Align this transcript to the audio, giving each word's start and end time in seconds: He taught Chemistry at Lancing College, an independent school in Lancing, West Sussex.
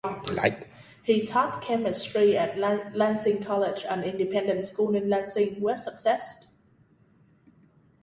He 1.03 1.23
taught 1.27 1.61
Chemistry 1.61 2.35
at 2.35 2.57
Lancing 2.57 3.39
College, 3.39 3.85
an 3.87 4.03
independent 4.03 4.65
school 4.65 4.95
in 4.95 5.07
Lancing, 5.11 5.61
West 5.61 5.83
Sussex. 5.85 6.47